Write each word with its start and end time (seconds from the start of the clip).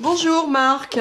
Bonjour 0.00 0.48
Marc, 0.48 0.98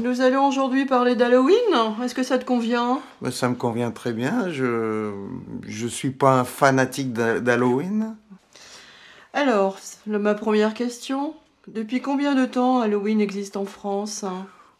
nous 0.00 0.20
allons 0.20 0.46
aujourd'hui 0.48 0.86
parler 0.86 1.16
d'Halloween. 1.16 1.56
Est-ce 2.02 2.14
que 2.14 2.22
ça 2.22 2.38
te 2.38 2.44
convient? 2.44 3.00
Ben, 3.22 3.30
Ça 3.32 3.48
me 3.48 3.56
convient 3.56 3.90
très 3.90 4.12
bien. 4.12 4.48
Je 4.50 5.10
je 5.66 5.86
suis 5.88 6.10
pas 6.10 6.38
un 6.38 6.44
fanatique 6.44 7.12
d'Ha- 7.12 7.40
d'Halloween. 7.40 8.14
Alors, 9.32 9.78
ma 10.06 10.34
première 10.34 10.74
question. 10.74 11.34
Depuis 11.68 12.00
combien 12.00 12.34
de 12.34 12.46
temps 12.46 12.80
Halloween 12.80 13.20
existe 13.20 13.56
en 13.56 13.64
France? 13.64 14.24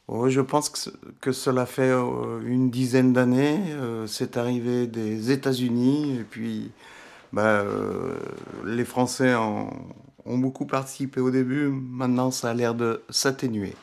Oh, 0.09 0.29
je 0.29 0.41
pense 0.41 0.69
que, 0.71 0.79
ce- 0.79 0.91
que 1.21 1.31
cela 1.33 1.67
fait 1.67 1.91
euh, 1.91 2.41
une 2.45 2.71
dizaine 2.71 3.13
d'années. 3.13 3.61
Euh, 3.71 4.07
c'est 4.07 4.37
arrivé 4.37 4.87
des 4.87 5.31
États-Unis 5.31 6.19
et 6.21 6.25
puis 6.25 6.71
bah, 7.33 7.43
euh, 7.43 8.15
les 8.65 8.85
Français 8.85 9.35
en- 9.35 9.71
ont 10.31 10.39
beaucoup 10.39 10.67
participé 10.67 11.21
au 11.21 11.31
début. 11.31 11.69
Maintenant, 11.69 12.31
ça 12.31 12.51
a 12.51 12.55
l'air 12.55 12.75
de 12.75 13.03
s'atténuer. 13.11 13.75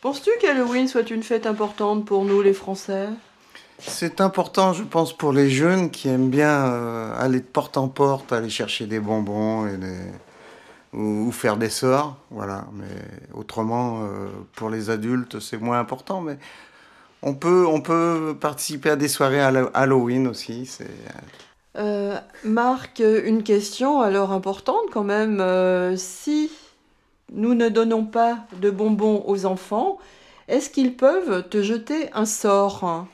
Penses-tu 0.00 0.30
qu'Halloween 0.40 0.88
soit 0.88 1.10
une 1.10 1.22
fête 1.22 1.46
importante 1.46 2.04
pour 2.04 2.24
nous 2.24 2.42
les 2.42 2.52
Français? 2.52 3.08
C'est 3.78 4.20
important, 4.20 4.72
je 4.72 4.82
pense, 4.84 5.16
pour 5.16 5.32
les 5.32 5.48
jeunes 5.50 5.90
qui 5.90 6.08
aiment 6.08 6.30
bien 6.30 6.66
euh, 6.66 7.14
aller 7.18 7.40
de 7.40 7.44
porte 7.44 7.76
en 7.76 7.88
porte, 7.88 8.32
aller 8.32 8.50
chercher 8.50 8.86
des 8.86 9.00
bonbons 9.00 9.66
et 9.66 9.76
des- 9.76 10.10
ou, 10.92 11.26
ou 11.28 11.32
faire 11.32 11.56
des 11.56 11.70
sorts. 11.70 12.16
Voilà. 12.30 12.66
Mais 12.74 12.86
autrement, 13.32 14.02
euh, 14.02 14.28
pour 14.54 14.70
les 14.70 14.90
adultes, 14.90 15.40
c'est 15.40 15.56
moins 15.58 15.80
important. 15.80 16.20
Mais 16.20 16.38
on 17.22 17.34
peut, 17.34 17.64
on 17.66 17.80
peut 17.80 18.36
participer 18.40 18.90
à 18.90 18.96
des 18.96 19.08
soirées 19.08 19.40
Hallo- 19.40 19.70
Halloween 19.74 20.26
aussi. 20.28 20.66
C'est 20.66 20.90
Euh, 21.76 22.18
Marc, 22.44 23.00
une 23.24 23.42
question 23.42 24.00
alors 24.00 24.32
importante 24.32 24.90
quand 24.92 25.04
même. 25.04 25.40
Euh, 25.40 25.96
si 25.96 26.50
nous 27.32 27.54
ne 27.54 27.68
donnons 27.68 28.04
pas 28.04 28.38
de 28.60 28.70
bonbons 28.70 29.24
aux 29.26 29.46
enfants, 29.46 29.98
est-ce 30.48 30.68
qu'ils 30.70 30.96
peuvent 30.96 31.48
te 31.48 31.62
jeter 31.62 32.10
un 32.12 32.26
sort? 32.26 33.06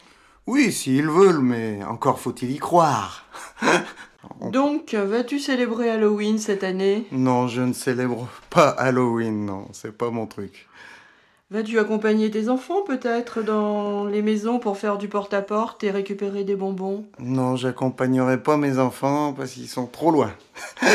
Oui, 0.46 0.72
s'ils 0.72 1.08
veulent, 1.08 1.40
mais 1.40 1.80
encore 1.84 2.18
faut-il 2.18 2.50
y 2.50 2.58
croire. 2.58 3.26
On- 4.40 4.50
Donc, 4.50 4.94
vas-tu 4.94 5.38
célébrer 5.38 5.90
Halloween 5.90 6.38
cette 6.38 6.64
année? 6.64 7.06
Non, 7.12 7.46
je 7.46 7.62
ne 7.62 7.72
célèbre 7.72 8.28
pas 8.50 8.68
Halloween, 8.70 9.46
non, 9.46 9.68
c'est 9.72 9.96
pas 9.96 10.10
mon 10.10 10.26
truc. 10.26 10.66
Vas-tu 11.50 11.78
accompagner 11.78 12.30
tes 12.30 12.50
enfants 12.50 12.82
peut-être 12.82 13.42
dans 13.42 14.04
les 14.04 14.20
maisons 14.20 14.58
pour 14.58 14.76
faire 14.76 14.98
du 14.98 15.08
porte-à-porte 15.08 15.82
et 15.82 15.90
récupérer 15.90 16.44
des 16.44 16.56
bonbons? 16.56 17.06
Non, 17.18 17.56
j'accompagnerai 17.56 18.42
pas 18.42 18.58
mes 18.58 18.78
enfants 18.78 19.32
parce 19.32 19.52
qu'ils 19.52 19.68
sont 19.68 19.86
trop 19.86 20.10
loin. 20.10 20.32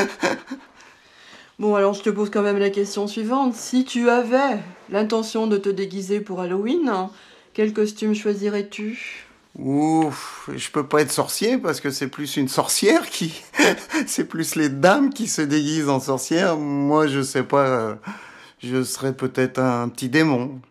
Bon, 1.60 1.76
alors 1.76 1.94
je 1.94 2.02
te 2.02 2.10
pose 2.10 2.32
quand 2.32 2.42
même 2.42 2.58
la 2.58 2.72
question 2.72 3.08
suivante. 3.08 3.54
Si 3.54 3.86
tu 3.86 4.10
avais 4.10 4.60
l'intention 4.90 5.46
de 5.46 5.58
te 5.58 5.70
déguiser 5.70 6.20
pour 6.20 6.42
Halloween, 6.42 6.92
quel 7.54 7.74
costume 7.74 8.16
choisirais-tu? 8.16 9.28
Ouf, 9.60 10.50
je 10.54 10.72
peux 10.72 10.86
pas 10.86 11.02
être 11.02 11.12
sorcier 11.12 11.60
parce 11.60 11.80
que 11.80 11.92
c'est 11.92 12.08
plus 12.08 12.38
une 12.38 12.48
sorcière 12.48 13.08
qui. 13.08 13.44
c'est 14.08 14.26
plus 14.26 14.56
les 14.56 14.68
dames 14.68 15.14
qui 15.14 15.28
se 15.28 15.44
déguisent 15.44 15.90
en 15.90 16.00
sorcière. 16.00 16.58
Moi, 16.58 17.06
je 17.06 17.22
sais 17.22 17.44
pas. 17.44 17.98
Je 18.64 18.82
serais 18.84 19.14
peut-être 19.14 19.60
un 19.60 19.90
petit 19.90 20.08
démon. 20.10 20.62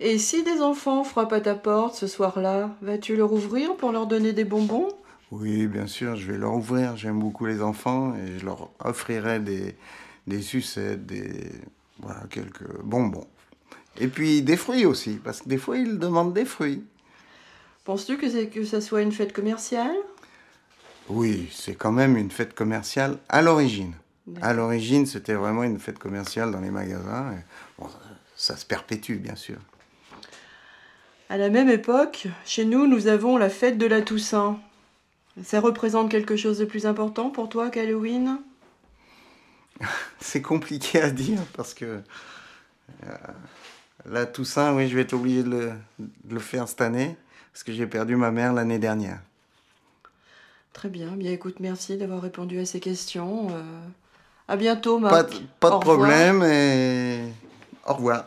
Et 0.00 0.18
si 0.18 0.42
des 0.42 0.60
enfants 0.60 1.04
frappent 1.04 1.32
à 1.32 1.40
ta 1.40 1.54
porte 1.54 1.94
ce 1.94 2.06
soir-là, 2.06 2.70
vas-tu 2.82 3.16
leur 3.16 3.32
ouvrir 3.32 3.76
pour 3.76 3.92
leur 3.92 4.06
donner 4.06 4.32
des 4.32 4.44
bonbons? 4.44 4.88
Oui, 5.30 5.66
bien 5.66 5.86
sûr, 5.86 6.16
je 6.16 6.30
vais 6.30 6.38
leur 6.38 6.54
ouvrir. 6.54 6.96
J'aime 6.96 7.18
beaucoup 7.18 7.46
les 7.46 7.62
enfants 7.62 8.14
et 8.14 8.38
je 8.38 8.44
leur 8.44 8.70
offrirai 8.84 9.40
des, 9.40 9.76
des 10.26 10.42
sucettes, 10.42 11.06
des. 11.06 11.50
Voilà, 12.00 12.24
quelques 12.28 12.68
bonbons. 12.82 13.26
Et 13.98 14.08
puis 14.08 14.42
des 14.42 14.56
fruits 14.56 14.84
aussi, 14.84 15.18
parce 15.22 15.40
que 15.40 15.48
des 15.48 15.56
fois, 15.58 15.78
ils 15.78 15.98
demandent 15.98 16.34
des 16.34 16.44
fruits. 16.44 16.84
Penses-tu 17.84 18.18
que, 18.18 18.28
c'est- 18.28 18.48
que 18.48 18.64
ça 18.64 18.80
soit 18.80 19.00
une 19.02 19.12
fête 19.12 19.32
commerciale? 19.32 19.96
Oui, 21.08 21.48
c'est 21.52 21.74
quand 21.74 21.92
même 21.92 22.16
une 22.16 22.30
fête 22.30 22.54
commerciale 22.54 23.18
à 23.28 23.40
l'origine. 23.40 23.94
À 24.42 24.52
l'origine, 24.52 25.06
c'était 25.06 25.34
vraiment 25.34 25.62
une 25.62 25.78
fête 25.78 25.98
commerciale 25.98 26.50
dans 26.50 26.60
les 26.60 26.70
magasins. 26.70 27.32
et 27.32 27.44
bon, 27.78 27.88
ça, 27.88 27.98
ça 28.36 28.56
se 28.56 28.66
perpétue, 28.66 29.16
bien 29.16 29.36
sûr. 29.36 29.58
À 31.28 31.38
la 31.38 31.48
même 31.48 31.68
époque, 31.68 32.28
chez 32.44 32.64
nous, 32.64 32.86
nous 32.86 33.08
avons 33.08 33.36
la 33.36 33.50
fête 33.50 33.78
de 33.78 33.86
la 33.86 34.02
Toussaint. 34.02 34.58
Ça 35.42 35.60
représente 35.60 36.10
quelque 36.10 36.36
chose 36.36 36.58
de 36.58 36.64
plus 36.64 36.86
important 36.86 37.30
pour 37.30 37.48
toi 37.48 37.68
qu'Halloween? 37.68 38.38
C'est 40.20 40.42
compliqué 40.42 41.00
à 41.02 41.10
dire 41.10 41.40
parce 41.56 41.74
que 41.74 42.00
euh, 43.04 43.16
la 44.06 44.26
Toussaint, 44.26 44.74
oui, 44.74 44.88
je 44.88 44.94
vais 44.94 45.02
être 45.02 45.14
obligé 45.14 45.42
de 45.42 45.50
le, 45.50 45.72
de 45.98 46.34
le 46.34 46.40
faire 46.40 46.68
cette 46.68 46.80
année 46.80 47.16
parce 47.52 47.64
que 47.64 47.72
j'ai 47.72 47.86
perdu 47.86 48.16
ma 48.16 48.30
mère 48.30 48.52
l'année 48.52 48.78
dernière. 48.78 49.20
Très 50.72 50.88
bien, 50.88 51.12
bien 51.12 51.32
écoute, 51.32 51.58
merci 51.58 51.96
d'avoir 51.96 52.20
répondu 52.20 52.58
à 52.58 52.66
ces 52.66 52.80
questions. 52.80 53.48
Euh, 53.50 53.62
à 54.48 54.56
bientôt, 54.56 54.98
Pas, 55.00 55.10
Marc. 55.10 55.30
de- 55.30 55.36
pas 55.60 55.70
Au 55.70 55.78
de 55.78 55.84
problème 55.84 56.42
et 56.44 57.20
au 57.86 57.94
revoir. 57.94 58.24